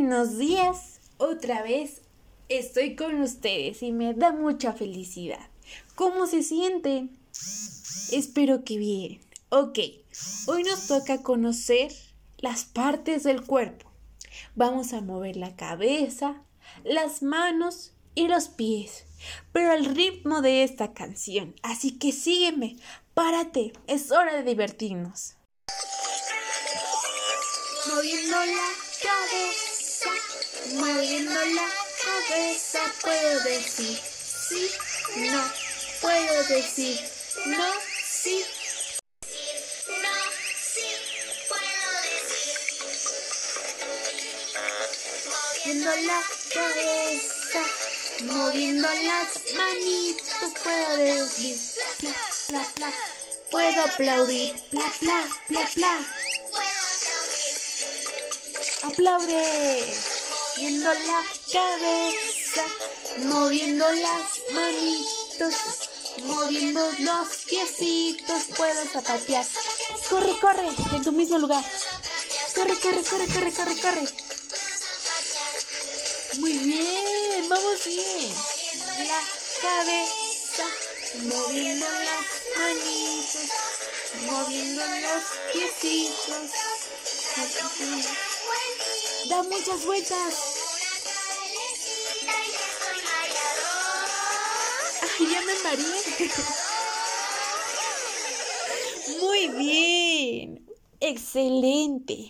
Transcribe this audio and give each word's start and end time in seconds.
buenos 0.00 0.38
días. 0.38 0.98
Otra 1.18 1.62
vez 1.62 2.00
estoy 2.48 2.96
con 2.96 3.20
ustedes 3.20 3.82
y 3.82 3.92
me 3.92 4.14
da 4.14 4.32
mucha 4.32 4.72
felicidad. 4.72 5.50
¿Cómo 5.94 6.26
se 6.26 6.42
sienten? 6.42 7.18
Espero 8.10 8.64
que 8.64 8.78
bien. 8.78 9.20
Ok, 9.50 9.78
hoy 10.46 10.62
nos 10.62 10.86
toca 10.86 11.22
conocer 11.22 11.92
las 12.38 12.64
partes 12.64 13.24
del 13.24 13.42
cuerpo. 13.42 13.92
Vamos 14.54 14.94
a 14.94 15.02
mover 15.02 15.36
la 15.36 15.54
cabeza, 15.54 16.42
las 16.82 17.22
manos 17.22 17.92
y 18.14 18.26
los 18.26 18.48
pies, 18.48 19.04
pero 19.52 19.70
al 19.70 19.84
ritmo 19.84 20.40
de 20.40 20.64
esta 20.64 20.94
canción. 20.94 21.54
Así 21.62 21.98
que 21.98 22.12
sígueme, 22.12 22.78
párate, 23.12 23.74
es 23.86 24.10
hora 24.12 24.34
de 24.34 24.44
divertirnos. 24.44 25.34
Moviendo 27.86 28.36
la 28.36 28.68
cabeza, 29.02 29.69
moviendo 30.74 31.40
la 31.44 31.68
cabeza, 32.04 32.80
puedo 33.02 33.40
decir 33.40 33.98
sí, 33.98 34.70
no, 35.16 35.44
puedo 36.00 36.42
decir 36.44 37.00
no, 37.46 37.66
sí. 38.08 38.44
Moviendo 45.64 45.90
la 46.06 46.22
cabeza, 46.52 47.62
moviendo 48.24 48.88
las 48.88 49.54
manitos, 49.56 50.52
puedo 50.62 50.96
decir 50.96 51.58
bla, 52.00 52.14
bla, 52.48 52.66
bla. 52.76 52.92
Puedo 53.50 53.82
aplaudir, 53.82 54.54
bla, 54.70 54.92
bla, 55.00 55.28
bla, 55.48 55.68
bla. 55.74 56.29
Aplaude. 58.82 59.84
Moviendo 60.56 60.92
la 60.92 61.24
cabeza, 61.52 62.64
moviendo 63.18 63.92
las 63.92 64.40
manitos, 64.52 65.54
moviendo 66.24 66.90
los 67.00 67.28
piecitos, 67.46 68.42
puedo 68.56 68.84
zapatear. 68.92 69.46
Corre, 70.08 70.38
corre, 70.40 70.68
en 70.92 71.02
tu 71.02 71.12
mismo 71.12 71.38
lugar. 71.38 71.64
Corre, 72.54 72.74
corre, 72.78 73.02
corre, 73.02 73.26
corre, 73.26 73.52
corre, 73.52 73.76
corre. 73.80 74.08
Muy 76.38 76.52
bien, 76.52 77.48
vamos 77.48 77.84
bien. 77.84 78.32
La 79.08 79.22
cabeza, 79.60 80.64
moviendo 81.22 81.86
las 81.86 82.26
manitos, 82.58 83.50
moviendo 84.26 84.82
los 84.86 85.22
piecitos. 85.52 86.50
Da 89.30 89.44
muchas 89.44 89.84
vueltas. 89.86 90.34
Ay, 95.02 95.26
ya 95.30 95.40
me 95.42 95.54
mareé. 95.62 96.30
Muy 99.20 99.48
bien. 99.50 100.66
Excelente. 100.98 102.28